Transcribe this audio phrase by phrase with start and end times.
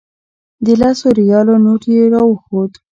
[0.65, 2.71] د لسو ریالو نوټ یې راښود.